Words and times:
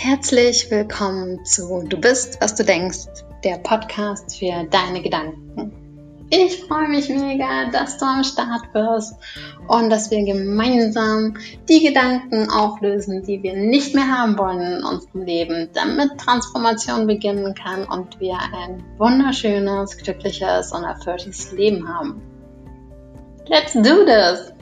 Herzlich 0.00 0.70
willkommen 0.70 1.44
zu 1.44 1.84
Du 1.88 2.00
bist, 2.00 2.40
was 2.40 2.54
du 2.54 2.64
denkst, 2.64 3.08
der 3.42 3.58
Podcast 3.58 4.38
für 4.38 4.62
deine 4.70 5.02
Gedanken. 5.02 5.72
Ich 6.30 6.62
freue 6.62 6.86
mich 6.86 7.08
mega, 7.08 7.68
dass 7.72 7.98
du 7.98 8.04
am 8.04 8.22
Start 8.22 8.72
wirst 8.74 9.14
und 9.66 9.90
dass 9.90 10.12
wir 10.12 10.24
gemeinsam 10.24 11.34
die 11.68 11.84
Gedanken 11.84 12.48
auflösen, 12.48 13.24
die 13.24 13.42
wir 13.42 13.54
nicht 13.56 13.96
mehr 13.96 14.06
haben 14.06 14.38
wollen 14.38 14.78
in 14.78 14.84
unserem 14.84 15.24
Leben, 15.24 15.68
damit 15.74 16.16
Transformation 16.16 17.08
beginnen 17.08 17.56
kann 17.56 17.84
und 17.86 18.20
wir 18.20 18.38
ein 18.38 18.84
wunderschönes, 18.98 19.96
glückliches 19.96 20.70
und 20.70 20.84
erfülltes 20.84 21.50
Leben 21.50 21.88
haben. 21.88 22.22
Let's 23.48 23.72
do 23.72 24.04
this! 24.04 24.57